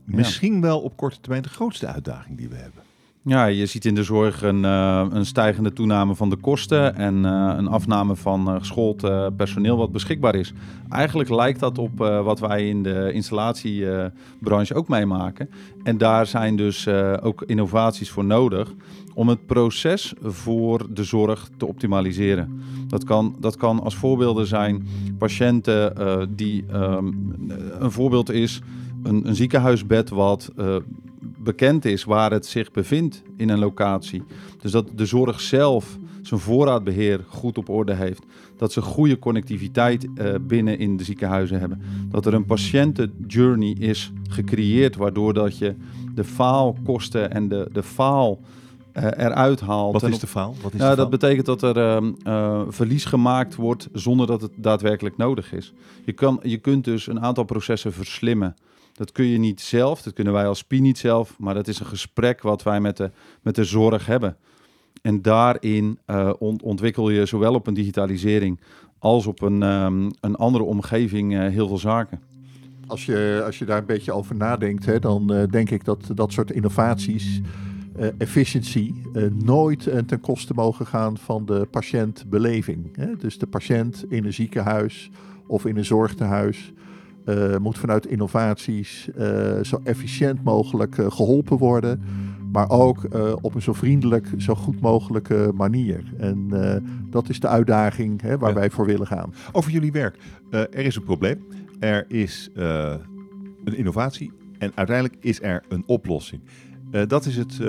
Misschien 0.04 0.60
wel 0.60 0.80
op 0.80 0.96
korte 0.96 1.20
termijn 1.20 1.42
de 1.42 1.48
grootste 1.48 1.86
uitdaging 1.86 2.38
die 2.38 2.48
we 2.48 2.56
hebben. 2.56 2.82
Ja, 3.28 3.46
je 3.46 3.66
ziet 3.66 3.84
in 3.84 3.94
de 3.94 4.02
zorg 4.02 4.42
een, 4.42 4.62
uh, 4.62 5.06
een 5.10 5.26
stijgende 5.26 5.72
toename 5.72 6.14
van 6.14 6.30
de 6.30 6.36
kosten 6.36 6.96
en 6.96 7.14
uh, 7.24 7.54
een 7.56 7.68
afname 7.68 8.16
van 8.16 8.48
uh, 8.48 8.54
geschoold 8.58 9.00
personeel 9.36 9.76
wat 9.76 9.92
beschikbaar 9.92 10.34
is. 10.34 10.52
Eigenlijk 10.88 11.30
lijkt 11.30 11.60
dat 11.60 11.78
op 11.78 11.98
wat 11.98 12.40
wij 12.40 12.68
in 12.68 12.82
de 12.82 13.10
installatiebranche 13.12 14.74
ook 14.74 14.88
meemaken. 14.88 15.50
En 15.82 15.98
daar 15.98 16.26
zijn 16.26 16.56
dus 16.56 16.88
ook 17.22 17.42
innovaties 17.42 18.10
voor 18.10 18.24
nodig 18.24 18.72
om 19.14 19.28
het 19.28 19.46
proces 19.46 20.14
voor 20.22 20.86
de 20.90 21.04
zorg 21.04 21.48
te 21.56 21.66
optimaliseren. 21.66 22.62
Dat 22.88 23.04
kan, 23.04 23.36
dat 23.40 23.56
kan 23.56 23.82
als 23.82 23.94
voorbeelden 23.94 24.46
zijn 24.46 24.86
patiënten 25.18 25.94
die 26.36 26.64
um, 26.74 27.34
een 27.78 27.90
voorbeeld 27.90 28.30
is 28.30 28.60
een, 29.02 29.28
een 29.28 29.34
ziekenhuisbed 29.34 30.08
wat 30.08 30.52
bekend 31.46 31.84
is 31.84 32.04
waar 32.04 32.30
het 32.30 32.46
zich 32.46 32.70
bevindt 32.70 33.22
in 33.36 33.48
een 33.48 33.58
locatie. 33.58 34.22
Dus 34.60 34.70
dat 34.70 34.90
de 34.94 35.06
zorg 35.06 35.40
zelf 35.40 35.98
zijn 36.22 36.40
voorraadbeheer 36.40 37.24
goed 37.28 37.58
op 37.58 37.68
orde 37.68 37.94
heeft. 37.94 38.22
Dat 38.56 38.72
ze 38.72 38.80
goede 38.82 39.18
connectiviteit 39.18 40.04
uh, 40.04 40.34
binnen 40.40 40.78
in 40.78 40.96
de 40.96 41.04
ziekenhuizen 41.04 41.60
hebben. 41.60 41.82
Dat 42.10 42.26
er 42.26 42.34
een 42.34 42.44
patiëntenjourney 42.44 43.76
is 43.78 44.12
gecreëerd 44.28 44.96
waardoor 44.96 45.34
dat 45.34 45.58
je 45.58 45.74
de 46.14 46.24
faalkosten 46.24 47.30
en 47.30 47.48
de, 47.48 47.68
de 47.72 47.82
faal 47.82 48.40
uh, 48.96 49.02
eruit 49.02 49.60
haalt. 49.60 49.92
Wat 50.00 50.10
is 50.10 50.18
de 50.18 50.26
faal? 50.26 50.54
Wat 50.62 50.74
is 50.74 50.80
ja, 50.80 50.90
de 50.90 50.96
dat 50.96 51.10
betekent 51.10 51.46
dat 51.46 51.62
er 51.62 52.02
uh, 52.02 52.62
verlies 52.68 53.04
gemaakt 53.04 53.54
wordt 53.54 53.88
zonder 53.92 54.26
dat 54.26 54.40
het 54.40 54.52
daadwerkelijk 54.56 55.16
nodig 55.16 55.52
is. 55.52 55.72
Je, 56.04 56.12
kan, 56.12 56.40
je 56.42 56.58
kunt 56.58 56.84
dus 56.84 57.06
een 57.06 57.20
aantal 57.20 57.44
processen 57.44 57.92
verslimmen. 57.92 58.56
Dat 58.96 59.12
kun 59.12 59.24
je 59.24 59.38
niet 59.38 59.60
zelf, 59.60 60.02
dat 60.02 60.12
kunnen 60.12 60.32
wij 60.32 60.46
als 60.46 60.58
SPI 60.58 60.80
niet 60.80 60.98
zelf, 60.98 61.38
maar 61.38 61.54
dat 61.54 61.68
is 61.68 61.80
een 61.80 61.86
gesprek 61.86 62.42
wat 62.42 62.62
wij 62.62 62.80
met 62.80 62.96
de, 62.96 63.10
met 63.42 63.54
de 63.54 63.64
zorg 63.64 64.06
hebben. 64.06 64.36
En 65.02 65.22
daarin 65.22 65.98
uh, 66.06 66.32
ontwikkel 66.62 67.10
je 67.10 67.26
zowel 67.26 67.54
op 67.54 67.66
een 67.66 67.74
digitalisering 67.74 68.60
als 68.98 69.26
op 69.26 69.42
een, 69.42 69.62
um, 69.62 70.10
een 70.20 70.34
andere 70.36 70.64
omgeving 70.64 71.32
uh, 71.32 71.48
heel 71.48 71.68
veel 71.68 71.78
zaken. 71.78 72.20
Als 72.86 73.06
je, 73.06 73.42
als 73.46 73.58
je 73.58 73.64
daar 73.64 73.78
een 73.78 73.86
beetje 73.86 74.12
over 74.12 74.36
nadenkt, 74.36 74.86
hè, 74.86 74.98
dan 74.98 75.32
uh, 75.32 75.42
denk 75.50 75.70
ik 75.70 75.84
dat 75.84 76.10
dat 76.14 76.32
soort 76.32 76.50
innovaties, 76.50 77.40
efficiency, 78.18 78.94
nooit 79.32 79.88
ten 80.06 80.20
koste 80.20 80.54
mogen 80.54 80.86
gaan 80.86 81.18
van 81.18 81.46
de 81.46 81.68
patiëntbeleving. 81.70 82.96
Hè? 82.96 83.16
Dus 83.16 83.38
de 83.38 83.46
patiënt 83.46 84.04
in 84.08 84.24
een 84.24 84.32
ziekenhuis 84.32 85.10
of 85.46 85.66
in 85.66 85.76
een 85.76 85.84
zorgtehuis 85.84 86.72
uh, 87.26 87.56
moet 87.56 87.78
vanuit 87.78 88.06
innovaties 88.06 89.08
uh, 89.18 89.62
zo 89.62 89.80
efficiënt 89.84 90.44
mogelijk 90.44 90.96
uh, 90.96 91.10
geholpen 91.10 91.58
worden, 91.58 92.02
maar 92.52 92.70
ook 92.70 93.08
op 93.40 93.54
een 93.54 93.62
zo 93.62 93.72
vriendelijk, 93.72 94.28
zo 94.36 94.54
goed 94.54 94.80
mogelijke 94.80 95.52
manier. 95.54 96.12
En 96.18 96.48
dat 97.10 97.28
is 97.28 97.40
de 97.40 97.48
uitdaging 97.48 98.20
hè, 98.20 98.38
waar 98.38 98.48
ja. 98.48 98.54
wij 98.54 98.70
voor 98.70 98.86
willen 98.86 99.06
gaan. 99.06 99.34
Over 99.52 99.70
jullie 99.70 99.92
werk. 99.92 100.18
er 100.50 100.78
is 100.78 100.96
een 100.96 101.02
probleem, 101.02 101.46
er 101.78 102.04
is 102.08 102.50
een 102.54 103.76
innovatie 103.76 104.32
en 104.58 104.72
uiteindelijk 104.74 105.16
is 105.20 105.42
er 105.42 105.62
een 105.68 105.82
oplossing. 105.86 106.40
dat 107.06 107.26
is 107.26 107.36
het 107.36 107.60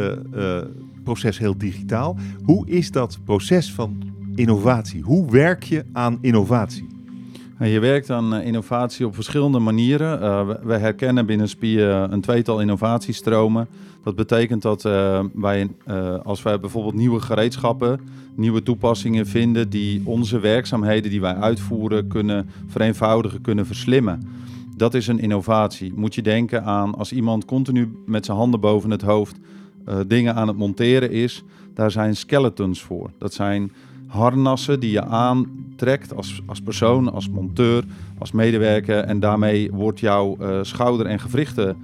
proces 1.04 1.38
heel 1.38 1.58
digitaal. 1.58 2.18
Hoe 2.44 2.68
is 2.68 2.92
dat 2.92 3.20
proces 3.24 3.74
van 3.74 4.14
innovatie? 4.36 5.02
Hoe 5.02 5.32
werk 5.32 5.64
je 5.64 5.86
aan 5.94 6.18
innovatie? 6.22 6.97
Je 7.60 7.80
werkt 7.80 8.10
aan 8.10 8.34
eh, 8.34 8.46
innovatie 8.46 9.06
op 9.06 9.16
verschillende 9.16 9.60
manieren. 9.60 10.22
Uh, 10.22 10.50
we 10.64 10.74
herkennen 10.74 11.26
binnen 11.26 11.50
SPI 11.50 11.78
uh, 11.78 12.04
een 12.10 12.22
tweetal 12.22 12.62
innovatiestromen. 12.62 13.68
Dat 14.04 14.16
betekent 14.16 14.62
dat 14.62 14.82
wij, 15.34 15.70
als 16.24 16.44
wij 16.44 16.60
bijvoorbeeld 16.60 16.94
nieuwe 16.94 17.20
gereedschappen, 17.20 18.00
nieuwe 18.36 18.64
toepassingen 18.64 19.28
vinden 19.28 19.70
die 19.70 20.02
onze 20.06 20.40
werkzaamheden 20.40 21.12
die 21.12 21.22
wij 21.22 21.36
uitvoeren 21.36 22.08
kunnen 22.08 22.50
vereenvoudigen, 22.68 23.42
kunnen 23.42 23.66
verslimmen. 23.66 24.22
Dat 24.78 24.94
is 24.94 25.08
een 25.08 25.20
innovatie. 25.20 25.94
Moet 25.96 26.16
je 26.16 26.22
denken 26.22 26.64
aan 26.64 26.96
als 26.96 27.12
iemand 27.12 27.46
continu 27.46 27.92
met 28.06 28.26
zijn 28.26 28.38
handen 28.38 28.60
boven 28.60 28.92
het 28.92 29.02
hoofd 29.02 29.40
eh, 29.88 30.00
dingen 30.08 30.36
aan 30.36 30.48
het 30.48 30.58
monteren 30.58 31.12
is, 31.12 31.44
daar 31.74 31.92
zijn 31.92 32.16
skeletons 32.16 32.82
voor. 32.82 33.10
Dat 33.18 33.34
zijn 33.34 33.72
harnassen 34.08 34.80
die 34.80 34.92
je 34.92 35.04
aantrekt 35.04 36.16
als, 36.16 36.42
als 36.46 36.62
persoon, 36.62 37.12
als 37.14 37.30
monteur, 37.30 37.84
als 38.18 38.32
medewerker. 38.32 39.00
En 39.00 39.20
daarmee 39.20 39.72
wordt 39.72 40.00
jouw 40.00 40.38
uh, 40.40 40.60
schouder 40.62 41.06
en 41.06 41.20
gewrichten 41.20 41.78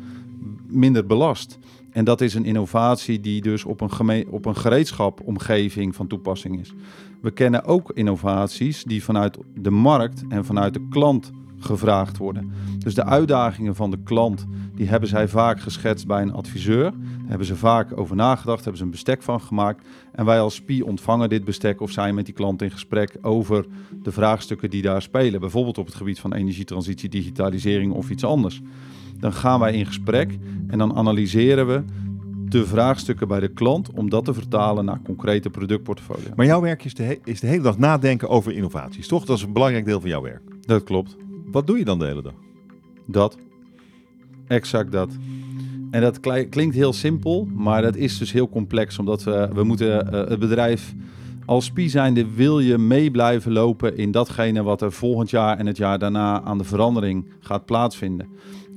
minder 0.67 1.05
belast. 1.05 1.57
En 1.91 2.05
dat 2.05 2.21
is 2.21 2.33
een 2.33 2.45
innovatie 2.45 3.19
die 3.19 3.41
dus 3.41 3.65
op 3.65 3.81
een, 3.81 4.27
op 4.29 4.45
een 4.45 4.55
gereedschapomgeving 4.55 5.95
van 5.95 6.07
toepassing 6.07 6.59
is. 6.59 6.73
We 7.21 7.31
kennen 7.31 7.65
ook 7.65 7.91
innovaties 7.93 8.83
die 8.83 9.03
vanuit 9.03 9.37
de 9.55 9.69
markt 9.69 10.23
en 10.29 10.45
vanuit 10.45 10.73
de 10.73 10.87
klant 10.89 11.31
gevraagd 11.65 12.17
worden. 12.17 12.51
Dus 12.77 12.95
de 12.95 13.05
uitdagingen 13.05 13.75
van 13.75 13.91
de 13.91 13.99
klant, 14.03 14.45
die 14.75 14.87
hebben 14.87 15.09
zij 15.09 15.27
vaak 15.27 15.59
geschetst 15.59 16.07
bij 16.07 16.21
een 16.21 16.33
adviseur. 16.33 16.83
Daar 16.91 17.27
hebben 17.27 17.47
ze 17.47 17.55
vaak 17.55 17.97
over 17.97 18.15
nagedacht, 18.15 18.59
hebben 18.59 18.77
ze 18.77 18.83
een 18.83 18.91
bestek 18.91 19.23
van 19.23 19.41
gemaakt. 19.41 19.85
En 20.11 20.25
wij 20.25 20.39
als 20.39 20.55
SPI 20.55 20.81
ontvangen 20.81 21.29
dit 21.29 21.43
bestek 21.43 21.81
of 21.81 21.91
zijn 21.91 22.15
met 22.15 22.25
die 22.25 22.33
klant 22.33 22.61
in 22.61 22.71
gesprek 22.71 23.17
over 23.21 23.65
de 24.03 24.11
vraagstukken 24.11 24.69
die 24.69 24.81
daar 24.81 25.01
spelen. 25.01 25.39
Bijvoorbeeld 25.39 25.77
op 25.77 25.85
het 25.85 25.95
gebied 25.95 26.19
van 26.19 26.33
energietransitie, 26.33 27.09
digitalisering 27.09 27.93
of 27.93 28.09
iets 28.09 28.23
anders. 28.23 28.61
Dan 29.19 29.33
gaan 29.33 29.59
wij 29.59 29.73
in 29.73 29.85
gesprek 29.85 30.37
en 30.67 30.77
dan 30.77 30.95
analyseren 30.95 31.67
we 31.67 31.83
de 32.53 32.65
vraagstukken 32.65 33.27
bij 33.27 33.39
de 33.39 33.47
klant 33.47 33.91
om 33.91 34.09
dat 34.09 34.25
te 34.25 34.33
vertalen 34.33 34.85
naar 34.85 35.01
concrete 35.03 35.49
productportfolio. 35.49 36.29
Maar 36.35 36.45
jouw 36.45 36.61
werk 36.61 36.85
is 36.85 36.93
de, 36.93 37.19
is 37.23 37.39
de 37.39 37.47
hele 37.47 37.61
dag 37.61 37.77
nadenken 37.77 38.29
over 38.29 38.51
innovaties, 38.51 39.07
toch? 39.07 39.25
Dat 39.25 39.37
is 39.37 39.43
een 39.43 39.53
belangrijk 39.53 39.85
deel 39.85 39.99
van 39.99 40.09
jouw 40.09 40.21
werk. 40.21 40.41
Dat 40.61 40.83
klopt. 40.83 41.15
Wat 41.53 41.67
doe 41.67 41.77
je 41.77 41.85
dan 41.85 41.99
de 41.99 42.05
hele 42.05 42.21
dag? 42.21 42.33
Dat. 43.05 43.37
Exact 44.47 44.91
dat. 44.91 45.09
En 45.91 46.01
dat 46.01 46.19
klinkt 46.49 46.75
heel 46.75 46.93
simpel, 46.93 47.47
maar 47.53 47.81
dat 47.81 47.95
is 47.95 48.17
dus 48.17 48.31
heel 48.31 48.49
complex, 48.49 48.99
omdat 48.99 49.23
we, 49.23 49.49
we 49.53 49.63
moeten 49.63 49.87
uh, 49.87 50.11
het 50.11 50.39
bedrijf 50.39 50.93
als 51.45 51.65
SPI 51.65 51.89
zijnde 51.89 52.33
wil 52.35 52.59
je 52.59 52.77
mee 52.77 53.11
blijven 53.11 53.51
lopen 53.51 53.97
in 53.97 54.11
datgene 54.11 54.63
wat 54.63 54.81
er 54.81 54.91
volgend 54.91 55.29
jaar 55.29 55.57
en 55.57 55.65
het 55.65 55.77
jaar 55.77 55.99
daarna 55.99 56.41
aan 56.41 56.57
de 56.57 56.63
verandering 56.63 57.25
gaat 57.39 57.65
plaatsvinden. 57.65 58.27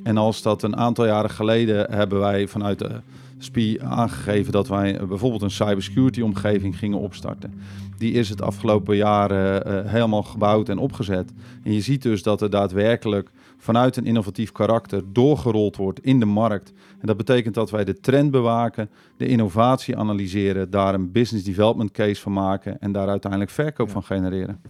En 0.02 0.16
als 0.16 0.42
dat 0.42 0.62
een 0.62 0.76
aantal 0.76 1.06
jaren 1.06 1.30
geleden 1.30 1.86
hebben 1.90 2.18
wij 2.18 2.48
vanuit 2.48 2.78
de 2.78 3.00
SPI 3.38 3.78
aangegeven 3.80 4.52
dat 4.52 4.68
wij 4.68 5.00
bijvoorbeeld 5.08 5.42
een 5.42 5.50
cybersecurity 5.50 6.20
omgeving 6.20 6.78
gingen 6.78 6.98
opstarten. 6.98 7.54
Die 7.98 8.12
is 8.12 8.28
het 8.28 8.42
afgelopen 8.42 8.96
jaar 8.96 9.30
uh, 9.32 9.90
helemaal 9.90 10.22
gebouwd 10.22 10.68
en 10.68 10.78
opgezet. 10.78 11.32
En 11.62 11.72
je 11.72 11.80
ziet 11.80 12.02
dus 12.02 12.22
dat 12.22 12.40
er 12.40 12.50
daadwerkelijk 12.50 13.30
vanuit 13.56 13.96
een 13.96 14.06
innovatief 14.06 14.52
karakter 14.52 15.02
doorgerold 15.12 15.76
wordt 15.76 16.00
in 16.00 16.20
de 16.20 16.26
markt. 16.26 16.72
En 17.00 17.06
dat 17.06 17.16
betekent 17.16 17.54
dat 17.54 17.70
wij 17.70 17.84
de 17.84 18.00
trend 18.00 18.30
bewaken, 18.30 18.90
de 19.16 19.26
innovatie 19.26 19.96
analyseren, 19.96 20.70
daar 20.70 20.94
een 20.94 21.12
business 21.12 21.44
development 21.46 21.90
case 21.90 22.20
van 22.20 22.32
maken 22.32 22.80
en 22.80 22.92
daar 22.92 23.08
uiteindelijk 23.08 23.50
verkoop 23.50 23.90
van 23.90 24.02
genereren. 24.02 24.60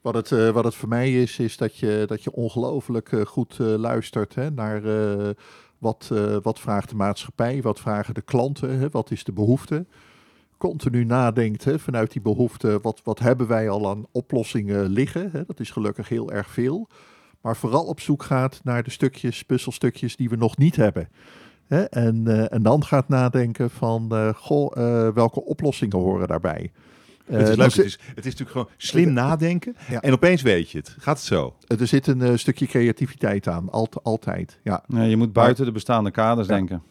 Wat 0.00 0.14
het, 0.14 0.30
uh, 0.30 0.50
wat 0.50 0.64
het 0.64 0.74
voor 0.74 0.88
mij 0.88 1.22
is, 1.22 1.38
is 1.38 1.56
dat 1.56 1.76
je, 1.76 2.04
dat 2.06 2.22
je 2.22 2.32
ongelooflijk 2.32 3.12
uh, 3.12 3.24
goed 3.24 3.58
uh, 3.60 3.66
luistert 3.66 4.34
hè, 4.34 4.50
naar 4.50 4.82
wat, 5.82 6.10
wat 6.42 6.60
vraagt 6.60 6.88
de 6.88 6.96
maatschappij, 6.96 7.62
wat 7.62 7.80
vragen 7.80 8.14
de 8.14 8.22
klanten, 8.22 8.78
hè, 8.78 8.88
wat 8.90 9.10
is 9.10 9.24
de 9.24 9.32
behoefte. 9.32 9.86
Continu 10.56 11.04
nadenkt 11.04 11.64
hè, 11.64 11.78
vanuit 11.78 12.12
die 12.12 12.22
behoefte, 12.22 12.78
wat, 12.82 13.00
wat 13.04 13.18
hebben 13.18 13.46
wij 13.46 13.68
al 13.68 13.88
aan 13.88 14.06
oplossingen 14.12 14.88
liggen. 14.88 15.30
Hè, 15.32 15.44
dat 15.44 15.60
is 15.60 15.70
gelukkig 15.70 16.08
heel 16.08 16.32
erg 16.32 16.50
veel. 16.50 16.88
Maar 17.40 17.56
vooral 17.56 17.84
op 17.84 18.00
zoek 18.00 18.22
gaat 18.22 18.60
naar 18.64 18.82
de 18.82 18.90
stukjes, 18.90 19.44
puzzelstukjes 19.44 20.16
die 20.16 20.28
we 20.28 20.36
nog 20.36 20.56
niet 20.56 20.76
hebben. 20.76 21.08
Hè, 21.66 21.82
en, 21.82 22.48
en 22.50 22.62
dan 22.62 22.84
gaat 22.84 23.08
nadenken 23.08 23.70
van, 23.70 24.32
goh, 24.36 24.72
welke 25.14 25.44
oplossingen 25.44 25.98
horen 25.98 26.28
daarbij. 26.28 26.70
Uh, 27.26 27.38
het, 27.38 27.48
is 27.48 27.56
leuk, 27.56 27.74
het, 27.74 27.84
is, 27.84 27.98
het 28.14 28.18
is 28.18 28.24
natuurlijk 28.24 28.50
gewoon 28.50 28.68
slim 28.76 29.12
nadenken 29.12 29.76
en 30.00 30.12
opeens 30.12 30.42
weet 30.42 30.70
je 30.70 30.78
het. 30.78 30.96
Gaat 30.98 31.16
het 31.16 31.26
zo? 31.26 31.56
Er 31.66 31.86
zit 31.86 32.06
een 32.06 32.20
uh, 32.20 32.36
stukje 32.36 32.66
creativiteit 32.66 33.48
aan, 33.48 33.70
Alt, 33.70 34.04
altijd. 34.04 34.58
Ja. 34.62 34.84
ja. 34.88 35.02
je 35.02 35.16
moet 35.16 35.32
buiten 35.32 35.64
de 35.64 35.72
bestaande 35.72 36.10
kaders 36.10 36.48
ja. 36.48 36.54
denken. 36.54 36.82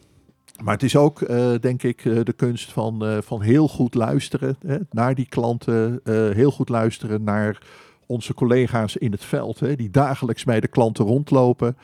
Maar 0.62 0.74
het 0.74 0.82
is 0.82 0.96
ook, 0.96 1.20
uh, 1.20 1.54
denk 1.60 1.82
ik, 1.82 2.02
de 2.02 2.32
kunst 2.36 2.72
van, 2.72 3.22
van 3.22 3.42
heel 3.42 3.68
goed 3.68 3.94
luisteren 3.94 4.56
hè, 4.66 4.76
naar 4.90 5.14
die 5.14 5.26
klanten. 5.26 6.00
heel 6.34 6.50
goed 6.50 6.68
luisteren 6.68 7.22
naar 7.22 7.58
onze 8.06 8.34
collega's 8.34 8.96
in 8.96 9.12
het 9.12 9.24
veld, 9.24 9.60
hè, 9.60 9.76
die 9.76 9.90
dagelijks 9.90 10.44
bij 10.44 10.60
de 10.60 10.68
klanten 10.68 11.04
rondlopen. 11.04 11.76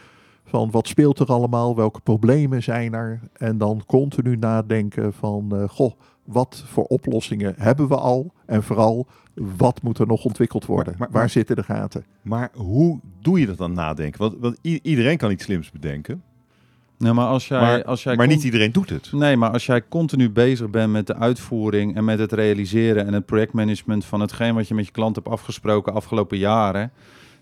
Van 0.45 0.71
wat 0.71 0.89
speelt 0.89 1.19
er 1.19 1.27
allemaal, 1.27 1.77
welke 1.77 2.01
problemen 2.01 2.63
zijn 2.63 2.95
er? 2.95 3.21
En 3.33 3.59
dan 3.59 3.83
continu 3.87 4.37
nadenken 4.37 5.13
van, 5.13 5.69
goh, 5.71 5.93
wat 6.29 6.63
voor 6.67 6.85
oplossingen 6.85 7.55
hebben 7.59 7.89
we 7.89 7.97
al? 7.97 8.33
En 8.47 8.63
vooral, 8.63 9.07
wat 9.35 9.83
moet 9.83 9.99
er 9.99 10.07
nog 10.07 10.25
ontwikkeld 10.25 10.67
worden? 10.67 10.95
Maar, 10.99 11.09
Waar 11.11 11.31
zitten 11.31 11.57
de 11.57 11.63
gaten? 11.63 12.05
Maar 12.23 12.51
hoe 12.55 13.01
doe 13.21 13.41
je 13.41 13.47
dat 13.47 13.57
dan 13.57 13.73
nadenken? 13.73 14.21
Want, 14.21 14.35
want 14.39 14.59
iedereen 14.63 15.17
kan 15.17 15.31
iets 15.31 15.45
slims 15.45 15.71
bedenken. 15.71 16.23
Nee, 16.99 17.13
maar 17.13 17.27
als 17.27 17.49
jij, 17.49 17.61
maar, 17.61 17.85
als 17.85 18.03
jij 18.03 18.17
maar 18.17 18.27
niet 18.27 18.45
iedereen 18.45 18.73
doet 18.73 18.91
het. 18.91 19.13
Nee, 19.13 19.37
maar 19.37 19.51
als 19.51 19.67
jij 19.67 19.89
continu 19.89 20.31
bezig 20.31 20.71
bent 20.71 20.93
met 20.93 21.07
de 21.07 21.15
uitvoering 21.15 21.97
en 21.97 22.05
met 22.05 22.19
het 22.19 22.33
realiseren 22.33 23.07
en 23.07 23.13
het 23.13 23.27
projectmanagement 23.27 24.05
van 24.05 24.21
hetgeen 24.21 24.55
wat 24.55 24.69
je 24.69 24.75
met 24.75 24.87
je 24.87 24.93
klant 24.93 25.15
hebt 25.15 25.29
afgesproken 25.29 25.95
afgelopen 25.95 26.39
jaren, 26.39 26.93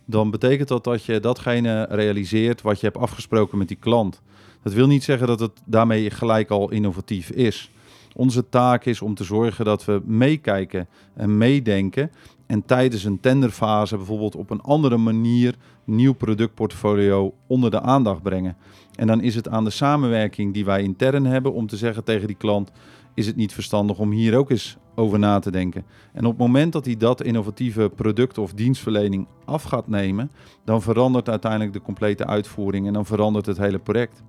dan 0.04 0.30
betekent 0.30 0.68
dat 0.68 0.84
dat 0.84 1.04
je 1.04 1.20
datgene 1.20 1.86
realiseert 1.90 2.62
wat 2.62 2.80
je 2.80 2.86
hebt 2.86 2.98
afgesproken 2.98 3.58
met 3.58 3.68
die 3.68 3.76
klant. 3.80 4.22
Dat 4.62 4.72
wil 4.72 4.86
niet 4.86 5.04
zeggen 5.04 5.26
dat 5.26 5.40
het 5.40 5.52
daarmee 5.64 6.10
gelijk 6.10 6.50
al 6.50 6.70
innovatief 6.70 7.30
is. 7.30 7.70
Onze 8.16 8.48
taak 8.48 8.84
is 8.84 9.02
om 9.02 9.14
te 9.14 9.24
zorgen 9.24 9.64
dat 9.64 9.84
we 9.84 10.02
meekijken 10.04 10.88
en 11.14 11.38
meedenken. 11.38 12.10
En 12.46 12.64
tijdens 12.64 13.04
een 13.04 13.20
tenderfase 13.20 13.96
bijvoorbeeld 13.96 14.36
op 14.36 14.50
een 14.50 14.60
andere 14.60 14.96
manier 14.96 15.54
nieuw 15.84 16.12
productportfolio 16.12 17.34
onder 17.46 17.70
de 17.70 17.80
aandacht 17.80 18.22
brengen. 18.22 18.56
En 18.94 19.06
dan 19.06 19.20
is 19.22 19.34
het 19.34 19.48
aan 19.48 19.64
de 19.64 19.70
samenwerking 19.70 20.54
die 20.54 20.64
wij 20.64 20.82
intern 20.82 21.26
hebben 21.26 21.52
om 21.52 21.66
te 21.66 21.76
zeggen 21.76 22.04
tegen 22.04 22.26
die 22.26 22.36
klant: 22.36 22.72
is 23.14 23.26
het 23.26 23.36
niet 23.36 23.52
verstandig 23.52 23.98
om 23.98 24.10
hier 24.10 24.36
ook 24.36 24.50
eens 24.50 24.76
over 24.94 25.18
na 25.18 25.38
te 25.38 25.50
denken? 25.50 25.84
En 26.12 26.24
op 26.24 26.30
het 26.30 26.40
moment 26.40 26.72
dat 26.72 26.84
hij 26.84 26.96
dat 26.96 27.22
innovatieve 27.22 27.90
product 27.96 28.38
of 28.38 28.52
dienstverlening 28.52 29.26
af 29.44 29.62
gaat 29.62 29.88
nemen, 29.88 30.30
dan 30.64 30.82
verandert 30.82 31.28
uiteindelijk 31.28 31.72
de 31.72 31.82
complete 31.82 32.26
uitvoering 32.26 32.86
en 32.86 32.92
dan 32.92 33.06
verandert 33.06 33.46
het 33.46 33.58
hele 33.58 33.78
project. 33.78 34.22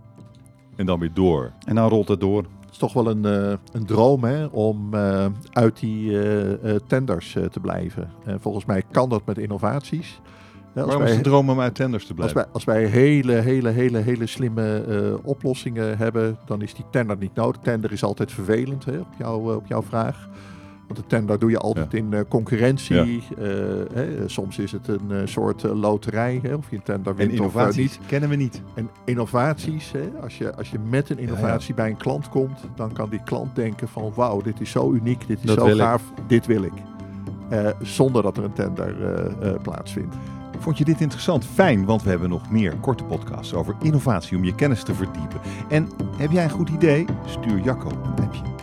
En 0.76 0.86
dan 0.86 1.00
weer 1.00 1.14
door. 1.14 1.52
En 1.66 1.76
dan 1.76 1.90
rolt 1.90 2.08
het 2.08 2.20
door 2.20 2.46
is 2.78 2.84
toch 2.84 3.04
wel 3.04 3.08
een, 3.08 3.26
uh, 3.26 3.58
een 3.72 3.86
droom 3.86 4.24
hè, 4.24 4.46
om 4.46 4.94
uh, 4.94 5.26
uit 5.52 5.80
die 5.80 6.12
uh, 6.12 6.76
tenders 6.88 7.38
te 7.52 7.60
blijven. 7.60 8.10
volgens 8.40 8.66
mij 8.66 8.84
kan 8.92 9.10
dat 9.10 9.26
met 9.26 9.38
innovaties. 9.38 10.22
Waarom 10.74 10.98
wij, 10.98 11.10
is 11.10 11.16
het 11.16 11.24
droom 11.24 11.50
om 11.50 11.60
uit 11.60 11.76
tenders 11.76 12.06
te 12.06 12.14
blijven? 12.14 12.48
Als 12.52 12.66
wij, 12.66 12.78
als 12.78 12.92
wij 12.92 13.02
hele, 13.02 13.34
hele, 13.34 13.70
hele, 13.70 13.98
hele 13.98 14.26
slimme 14.26 14.84
oplossingen 15.24 15.98
hebben, 15.98 16.38
dan 16.46 16.62
is 16.62 16.74
die 16.74 16.86
tender 16.92 17.18
niet 17.18 17.36
nodig. 17.36 17.62
Tender 17.62 17.92
is 17.92 18.04
altijd 18.04 18.32
vervelend 18.32 18.86
hè, 18.86 19.00
op, 19.00 19.14
jou, 19.18 19.56
op 19.56 19.68
jouw 19.68 19.84
vraag. 19.84 20.30
Want 20.88 21.00
de 21.00 21.06
tender 21.08 21.40
doe 21.40 21.50
je 21.50 21.58
altijd 21.58 21.94
in 21.94 22.08
uh, 22.12 22.20
concurrentie. 22.28 22.96
Ja. 22.96 23.04
Uh, 23.04 23.16
hè, 23.94 24.30
soms 24.30 24.58
is 24.58 24.72
het 24.72 24.88
een 24.88 25.10
uh, 25.10 25.22
soort 25.26 25.64
loterij, 25.64 26.40
hè, 26.44 26.54
of 26.54 26.70
je 26.70 26.76
een 26.76 26.84
tender 26.84 27.16
wint 27.16 27.30
en 27.30 27.38
innovaties 27.38 27.92
of 27.92 28.00
niet. 28.00 28.08
kennen 28.08 28.30
we 28.30 28.36
niet. 28.36 28.62
En 28.74 28.90
innovaties, 29.06 29.92
hè, 29.92 30.10
als, 30.22 30.38
je, 30.38 30.56
als 30.56 30.72
je 30.72 30.80
met 30.90 31.10
een 31.10 31.20
innovatie 31.20 31.70
ja, 31.70 31.76
bij 31.76 31.90
een 31.90 31.98
klant 31.98 32.30
komt, 32.30 32.60
dan 32.76 32.94
kan 32.94 33.10
die 33.10 33.24
klant 33.24 33.56
denken 33.56 33.88
van 33.88 34.12
wauw, 34.16 34.42
dit 34.42 34.62
is 34.62 34.72
zo 34.72 34.92
uniek, 34.92 35.28
dit 35.28 35.40
is 35.40 35.46
dat 35.46 35.58
zo 35.58 35.76
gaaf, 35.76 36.02
ik. 36.02 36.24
dit 36.28 36.46
wil 36.46 36.64
ik. 36.64 36.74
zonder 37.82 38.24
dat 38.24 38.38
er 38.38 38.44
een 38.44 38.54
tender 38.54 38.96
plaatsvindt. 39.62 40.16
Vond 40.60 40.78
je 40.78 40.86
dit 40.86 41.02
interessant? 41.02 41.46
Fijn, 41.46 41.86
want 41.86 42.04
we 42.04 42.10
hebben 42.10 42.30
nog 42.30 42.52
meer 42.52 42.76
korte 42.76 43.04
podcasts 43.04 43.54
over 43.54 43.76
innovatie 43.82 44.38
om 44.38 44.44
je 44.44 44.56
kennis 44.56 44.84
te 44.84 44.94
verdiepen. 44.94 45.40
En 45.70 45.90
heb 46.18 46.32
jij 46.32 46.44
een 46.44 46.50
goed 46.50 46.70
idee? 46.70 47.06
Stuur 47.26 47.60
Jacco 47.60 47.90
een 47.90 48.24
appje. 48.24 48.57